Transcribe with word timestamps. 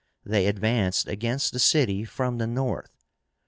They 0.25 0.47
advanced 0.47 1.07
against 1.07 1.53
the 1.53 1.59
city 1.59 2.05
from 2.05 2.39
the 2.39 2.47
north. 2.47 2.89